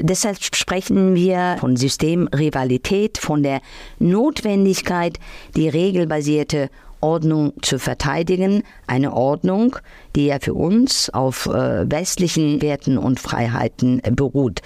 [0.00, 3.60] Deshalb sprechen wir von Systemrivalität, von der
[3.98, 5.18] Notwendigkeit,
[5.56, 8.62] die regelbasierte Ordnung zu verteidigen.
[8.86, 9.76] Eine Ordnung,
[10.14, 14.60] die ja für uns auf äh, westlichen Werten und Freiheiten beruht.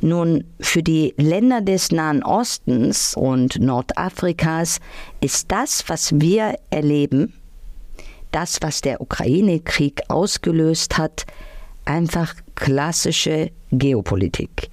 [0.00, 4.80] Nun, für die Länder des Nahen Ostens und Nordafrikas
[5.20, 7.34] ist das, was wir erleben,
[8.30, 11.26] das, was der Ukraine-Krieg ausgelöst hat,
[11.84, 14.70] einfach klassische Geopolitik.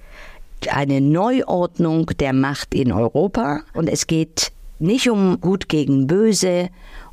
[0.70, 6.68] Eine Neuordnung der Macht in Europa und es geht nicht um Gut gegen Böse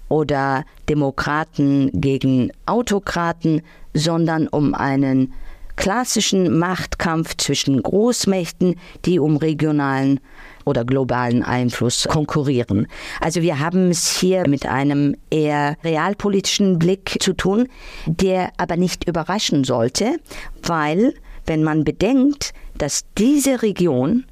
[0.09, 3.61] oder Demokraten gegen Autokraten,
[3.93, 5.33] sondern um einen
[5.75, 10.19] klassischen Machtkampf zwischen Großmächten, die um regionalen
[10.63, 12.87] oder globalen Einfluss konkurrieren.
[13.21, 17.67] Also wir haben es hier mit einem eher realpolitischen Blick zu tun,
[18.05, 20.17] der aber nicht überraschen sollte,
[20.63, 21.13] weil
[21.45, 24.25] wenn man bedenkt, dass diese Region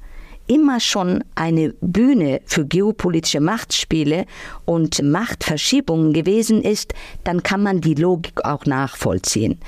[0.46, 4.26] immer schon eine Bühne für geopolitische Machtspiele
[4.64, 9.58] und Machtverschiebungen gewesen ist, dann kann man die Logik auch nachvollziehen.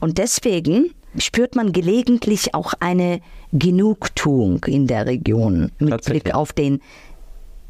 [0.00, 3.20] Und deswegen spürt man gelegentlich auch eine
[3.52, 6.80] Genugtuung in der Region mit Blick auf den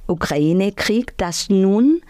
[0.09, 2.01] Ukraine-Krieg, dass nun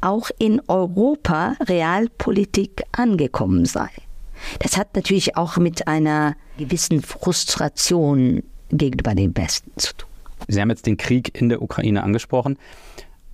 [0.00, 3.88] auch in Europa Realpolitik angekommen sei.
[4.60, 10.08] Das hat natürlich auch mit einer gewissen Frustration gegenüber dem Westen zu tun.
[10.48, 12.58] Sie haben jetzt den Krieg in der Ukraine angesprochen.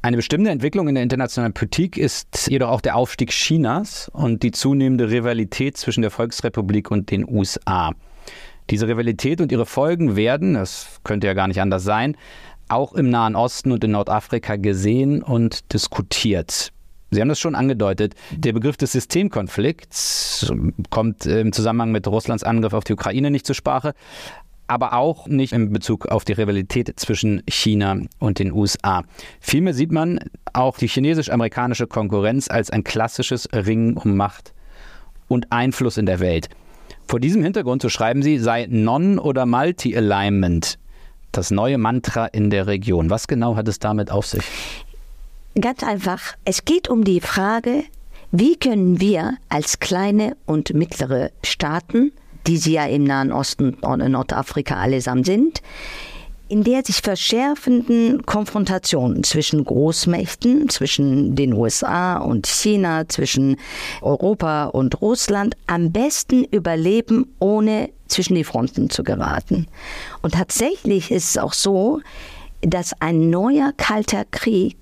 [0.05, 4.51] Eine bestimmte Entwicklung in der internationalen Politik ist jedoch auch der Aufstieg Chinas und die
[4.51, 7.93] zunehmende Rivalität zwischen der Volksrepublik und den USA.
[8.71, 12.17] Diese Rivalität und ihre Folgen werden, das könnte ja gar nicht anders sein,
[12.69, 16.73] auch im Nahen Osten und in Nordafrika gesehen und diskutiert.
[17.13, 18.15] Sie haben das schon angedeutet.
[18.31, 20.51] Der Begriff des Systemkonflikts
[20.89, 23.95] kommt im Zusammenhang mit Russlands Angriff auf die Ukraine nicht zur Sprache
[24.73, 29.03] aber auch nicht in Bezug auf die Rivalität zwischen China und den USA.
[29.39, 30.19] Vielmehr sieht man
[30.55, 34.55] auch die chinesisch-amerikanische Konkurrenz als ein klassisches Ringen um Macht
[35.29, 36.49] und Einfluss in der Welt.
[37.07, 40.79] Vor diesem Hintergrund, so schreiben Sie, sei Non- oder Multi-Alignment
[41.33, 43.11] das neue Mantra in der Region.
[43.11, 44.45] Was genau hat es damit auf sich?
[45.61, 46.21] Ganz einfach.
[46.47, 47.85] Es geht um die Frage,
[48.31, 52.13] wie können wir als kleine und mittlere Staaten
[52.47, 55.63] die sie ja im Nahen Osten und in Nordafrika allesamt sind,
[56.49, 63.57] in der sich verschärfenden Konfrontationen zwischen Großmächten, zwischen den USA und China, zwischen
[64.03, 69.67] Europa und Russland am besten überleben, ohne zwischen die Fronten zu geraten.
[70.21, 72.03] Und tatsächlich ist es auch so,
[72.61, 74.77] dass ein neuer kalter Krieg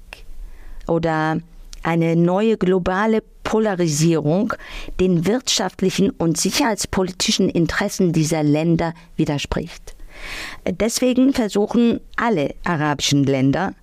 [0.89, 1.39] oder
[1.83, 4.55] eine neue globale Polarisierung
[5.01, 9.97] den wirtschaftlichen und sicherheitspolitischen Interessen dieser Länder widerspricht.
[10.69, 13.75] Deswegen versuchen alle arabischen Länder,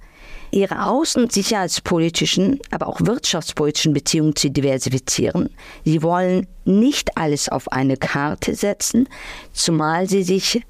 [0.51, 5.49] ihre außen- und sicherheitspolitischen, aber auch wirtschaftspolitischen Beziehungen zu diversifizieren.
[5.83, 9.09] Sie wollen nicht alles auf eine Karte setzen,
[9.51, 10.61] zumal sie sich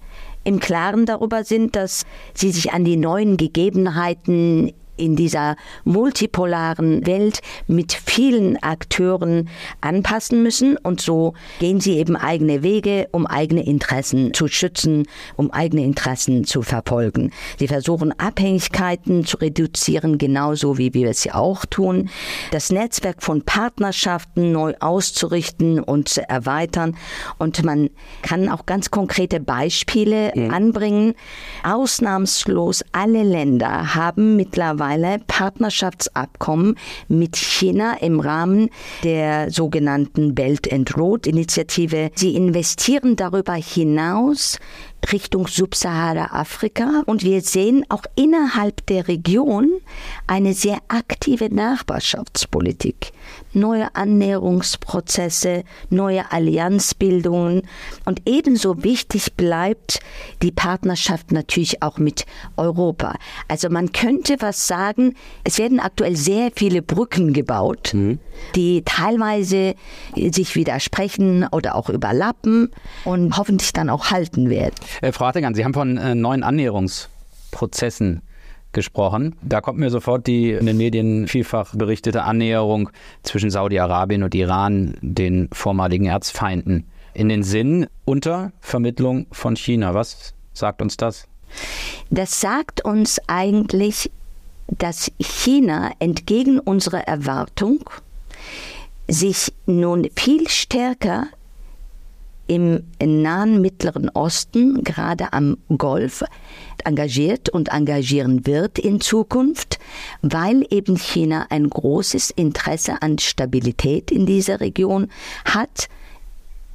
[0.43, 5.55] im Klaren darüber sind, dass sie sich an die neuen Gegebenheiten in dieser
[5.85, 13.27] multipolaren Welt mit vielen Akteuren anpassen müssen und so gehen sie eben eigene Wege, um
[13.27, 15.05] eigene Interessen zu schützen,
[15.35, 17.31] um eigene Interessen zu verfolgen.
[17.59, 22.09] Sie versuchen Abhängigkeiten zu reduzieren, genauso wie wir es ja auch tun,
[22.51, 26.97] das Netzwerk von Partnerschaften neu auszurichten und zu erweitern
[27.37, 27.89] und man
[28.23, 30.53] kann auch ganz konkrete Beispiele mhm.
[30.53, 31.13] anbringen.
[31.63, 36.75] Ausnahmslos alle Länder haben mittlerweile mittlerweile Partnerschaftsabkommen
[37.07, 38.69] mit China im Rahmen
[39.03, 42.11] der sogenannten Belt and Road Initiative.
[42.15, 44.59] Sie investieren darüber hinaus
[45.11, 47.03] Richtung Subsahara-Afrika.
[47.05, 49.69] Und wir sehen auch innerhalb der Region
[50.27, 53.11] eine sehr aktive Nachbarschaftspolitik.
[53.53, 57.63] Neue Annäherungsprozesse, neue Allianzbildungen.
[58.05, 59.99] Und ebenso wichtig bleibt
[60.41, 63.15] die Partnerschaft natürlich auch mit Europa.
[63.47, 68.19] Also man könnte was sagen, es werden aktuell sehr viele Brücken gebaut, mhm.
[68.55, 69.75] die teilweise
[70.15, 72.71] sich widersprechen oder auch überlappen
[73.05, 74.75] und hoffentlich dann auch halten werden.
[75.01, 78.21] Äh, Frau Hartigan, Sie haben von äh, neuen Annäherungsprozessen
[78.71, 79.35] gesprochen.
[79.41, 82.89] Da kommt mir sofort die in den Medien vielfach berichtete Annäherung
[83.23, 89.93] zwischen Saudi-Arabien und Iran, den vormaligen Erzfeinden, in den Sinn unter Vermittlung von China.
[89.93, 91.27] Was sagt uns das?
[92.09, 94.11] Das sagt uns eigentlich,
[94.67, 97.89] dass China entgegen unserer Erwartung
[99.07, 101.27] sich nun viel stärker
[102.47, 106.23] im nahen Mittleren Osten, gerade am Golf,
[106.83, 109.79] engagiert und engagieren wird in Zukunft,
[110.21, 115.09] weil eben China ein großes Interesse an Stabilität in dieser Region
[115.45, 115.89] hat.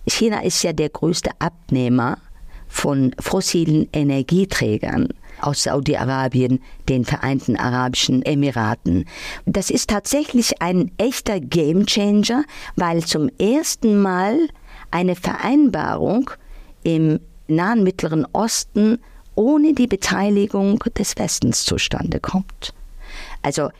[0.06, 2.18] China ist ja der größte Abnehmer
[2.68, 5.08] von fossilen Energieträgern
[5.40, 9.06] aus Saudi-Arabien, den Vereinten Arabischen Emiraten.
[9.44, 12.44] Das ist tatsächlich ein echter Gamechanger,
[12.76, 14.48] weil zum ersten Mal
[14.92, 16.30] eine Vereinbarung
[16.84, 18.98] im Nahen Mittleren Osten
[19.34, 22.74] ohne die Beteiligung des Westens zustande kommt.
[23.42, 23.70] Also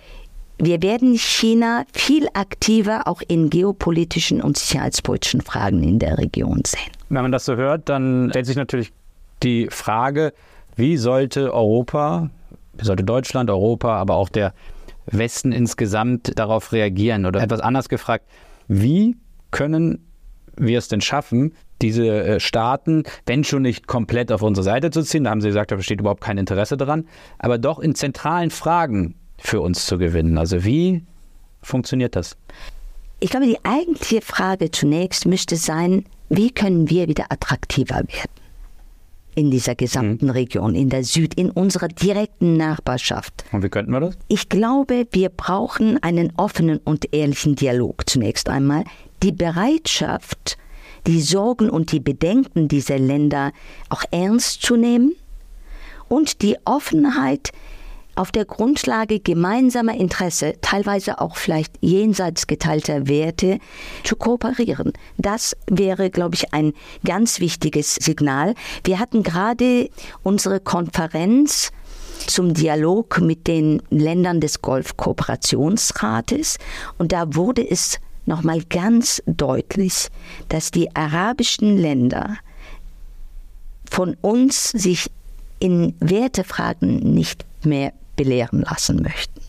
[0.59, 6.91] wir werden China viel aktiver auch in geopolitischen und sicherheitspolitischen Fragen in der Region sehen.
[7.09, 8.93] Wenn man das so hört, dann stellt sich natürlich
[9.43, 10.33] die Frage,
[10.77, 12.31] wie sollte Europa,
[12.75, 14.55] wie sollte Deutschland, Europa, aber auch der
[15.07, 17.27] Westen insgesamt darauf reagieren?
[17.27, 18.25] Oder etwas anders gefragt,
[18.69, 19.17] wie
[19.51, 20.07] können
[20.57, 25.03] wir es denn schaffen, diese äh, Staaten, wenn schon nicht komplett auf unsere Seite zu
[25.03, 27.07] ziehen, da haben Sie gesagt, da besteht überhaupt kein Interesse daran,
[27.39, 30.39] aber doch in zentralen Fragen für uns zu gewinnen.
[30.39, 31.03] Also wie
[31.63, 32.37] funktioniert das?
[33.21, 38.43] Ich glaube, die eigentliche Frage zunächst müsste sein, wie können wir wieder attraktiver werden?
[39.35, 40.33] in dieser gesamten mhm.
[40.33, 43.45] Region, in der Süd, in unserer direkten Nachbarschaft.
[43.53, 44.19] Und wie könnten wir das?
[44.29, 48.85] Ich glaube, wir brauchen einen offenen und ehrlichen Dialog zunächst einmal,
[49.23, 50.57] die Bereitschaft,
[51.07, 53.53] die Sorgen und die Bedenken dieser Länder
[53.89, 55.15] auch ernst zu nehmen
[56.09, 57.53] und die Offenheit,
[58.15, 63.59] auf der Grundlage gemeinsamer Interesse, teilweise auch vielleicht jenseits geteilter Werte,
[64.05, 64.93] zu kooperieren.
[65.17, 68.55] Das wäre, glaube ich, ein ganz wichtiges Signal.
[68.85, 69.89] Wir hatten gerade
[70.23, 71.71] unsere Konferenz
[72.27, 76.59] zum Dialog mit den Ländern des Golfkooperationsrates
[76.99, 80.09] und da wurde es nochmal ganz deutlich,
[80.49, 82.37] dass die arabischen Länder
[83.91, 85.11] von uns sich
[85.59, 89.41] in Wertefragen nicht mehr belehren lassen möchten.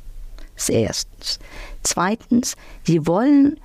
[0.55, 1.39] Das erstens.
[1.81, 3.59] Zweitens, sie wollen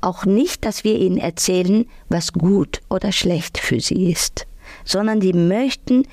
[0.00, 4.46] auch nicht, dass wir ihnen erzählen, was gut oder schlecht für sie ist,
[4.84, 6.06] sondern sie möchten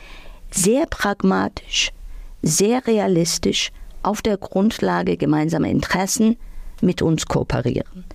[0.50, 1.92] sehr pragmatisch,
[2.42, 3.72] sehr realistisch
[4.02, 6.38] auf der Grundlage gemeinsamer Interessen
[6.82, 8.06] mit uns kooperieren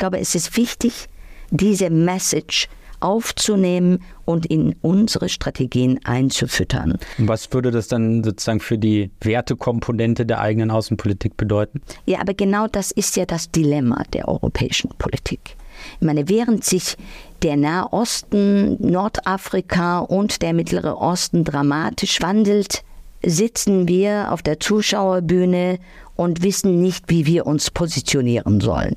[0.00, 1.06] glaube, es ist wichtig,
[1.50, 2.68] diese Message
[3.00, 6.98] aufzunehmen und in unsere Strategien einzufüttern.
[7.18, 11.80] Was würde das dann sozusagen für die Wertekomponente der eigenen Außenpolitik bedeuten?
[12.06, 15.56] Ja, aber genau das ist ja das Dilemma der europäischen Politik.
[15.98, 16.96] Ich meine, während sich
[17.42, 22.82] der Nahosten, Nordafrika und der Mittlere Osten dramatisch wandelt,
[23.24, 25.78] sitzen wir auf der Zuschauerbühne
[26.16, 28.96] und wissen nicht, wie wir uns positionieren sollen.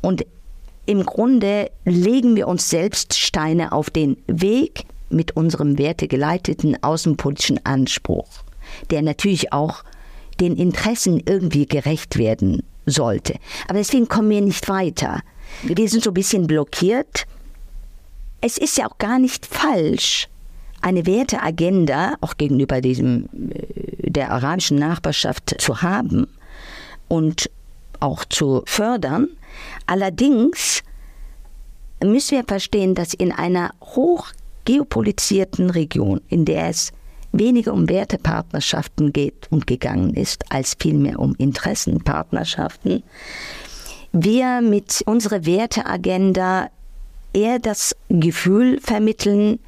[0.00, 0.24] Und
[0.86, 8.28] im Grunde legen wir uns selbst Steine auf den Weg mit unserem wertegeleiteten außenpolitischen Anspruch,
[8.90, 9.84] der natürlich auch
[10.40, 13.34] den Interessen irgendwie gerecht werden sollte.
[13.68, 15.20] Aber deswegen kommen wir nicht weiter.
[15.62, 17.26] Wir sind so ein bisschen blockiert.
[18.40, 20.28] Es ist ja auch gar nicht falsch,
[20.80, 26.26] eine Werteagenda auch gegenüber diesem äh, der arabischen Nachbarschaft zu haben
[27.08, 27.50] und
[28.00, 29.28] auch zu fördern.
[29.90, 30.84] Allerdings
[32.00, 34.28] müssen wir verstehen, dass in einer hoch
[34.64, 36.92] geopolitisierten Region, in der es
[37.32, 43.02] weniger um Wertepartnerschaften geht und gegangen ist, als vielmehr um Interessenpartnerschaften,
[44.12, 46.70] wir mit unserer Werteagenda
[47.32, 49.58] eher das Gefühl vermitteln,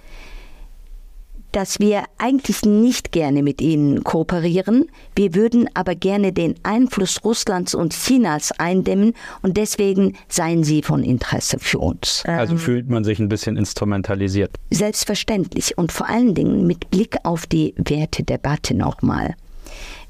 [1.52, 4.86] dass wir eigentlich nicht gerne mit ihnen kooperieren.
[5.14, 11.02] Wir würden aber gerne den Einfluss Russlands und Chinas eindämmen und deswegen seien sie von
[11.04, 12.24] Interesse für uns.
[12.26, 14.56] Also fühlt man sich ein bisschen instrumentalisiert.
[14.70, 19.34] Selbstverständlich und vor allen Dingen mit Blick auf die Wertedebatte nochmal.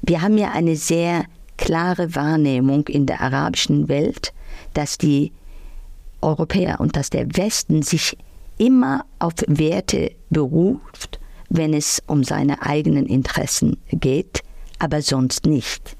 [0.01, 1.25] Wir haben ja eine sehr
[1.57, 4.33] klare Wahrnehmung in der arabischen Welt,
[4.73, 5.31] dass die
[6.21, 8.17] Europäer und dass der Westen sich
[8.57, 11.19] immer auf Werte beruft,
[11.53, 14.41] wenn es um seine eigenen Interessen geht,
[14.79, 15.95] aber sonst nicht.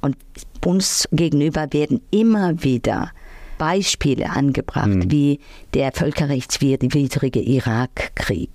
[0.00, 0.16] Und
[0.64, 3.12] uns gegenüber werden immer wieder
[3.58, 5.10] Beispiele angebracht, mhm.
[5.10, 5.40] wie
[5.74, 8.50] der völkerrechtswidrige Irakkrieg.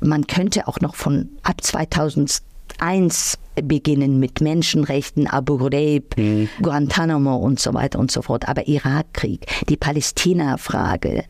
[0.00, 2.42] Man könnte auch noch von ab 2000
[2.78, 6.48] eins beginnen mit Menschenrechten, Abu Ghraib, mhm.
[6.62, 8.48] Guantanamo und so weiter und so fort.
[8.48, 11.24] Aber Irakkrieg, die Palästina-Frage,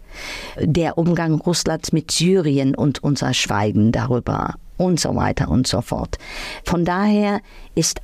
[0.61, 6.19] der Umgang Russlands mit Syrien und unser Schweigen darüber und so weiter und so fort.
[6.65, 7.41] Von daher
[7.75, 8.01] ist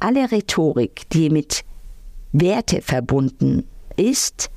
[0.00, 1.64] alle Rhetorik, die mit
[2.32, 3.64] Werte verbunden
[3.96, 4.50] ist,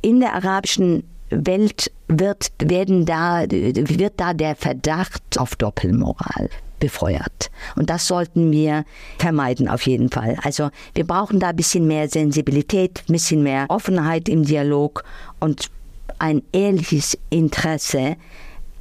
[0.00, 6.50] in der arabischen Welt wird, werden da, wird da der Verdacht auf Doppelmoral
[6.82, 7.52] befeuert.
[7.76, 8.84] Und das sollten wir
[9.18, 10.36] vermeiden auf jeden Fall.
[10.42, 15.04] Also wir brauchen da ein bisschen mehr Sensibilität, ein bisschen mehr Offenheit im Dialog
[15.38, 15.70] und
[16.18, 18.16] ein ehrliches Interesse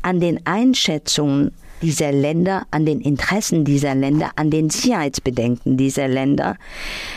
[0.01, 1.51] an den Einschätzungen
[1.83, 6.57] dieser Länder, an den Interessen dieser Länder, an den Sicherheitsbedenken dieser Länder.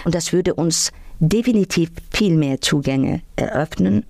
[0.05, 4.05] Und das würde uns definitiv viel mehr Zugänge eröffnen.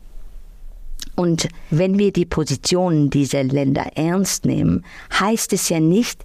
[1.15, 4.85] Und wenn wir die Positionen dieser Länder ernst nehmen,
[5.21, 6.25] heißt es ja nicht,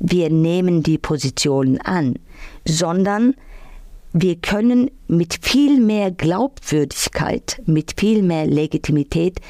[0.00, 2.16] wir nehmen die Positionen an,
[2.64, 3.34] sondern
[4.12, 9.40] wir können mit viel mehr Glaubwürdigkeit, mit viel mehr Legitimität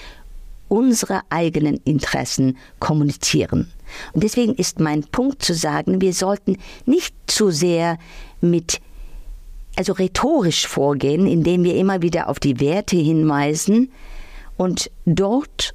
[0.68, 3.70] unsere eigenen Interessen kommunizieren.
[4.12, 7.98] Und deswegen ist mein Punkt zu sagen, wir sollten nicht zu sehr
[8.40, 8.80] mit,
[9.76, 13.90] also rhetorisch vorgehen, indem wir immer wieder auf die Werte hinweisen
[14.56, 15.74] und dort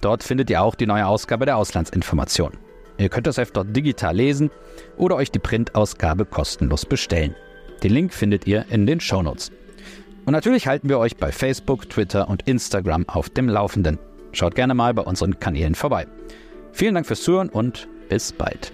[0.00, 2.52] Dort findet ihr auch die neue Ausgabe der Auslandsinformation.
[2.98, 4.50] Ihr könnt das Heft dort digital lesen
[4.96, 7.36] oder euch die Printausgabe kostenlos bestellen.
[7.82, 9.50] Den Link findet ihr in den Shownotes.
[10.24, 13.98] Und natürlich halten wir euch bei Facebook, Twitter und Instagram auf dem Laufenden.
[14.32, 16.06] Schaut gerne mal bei unseren Kanälen vorbei.
[16.72, 18.72] Vielen Dank fürs Zuhören und bis bald.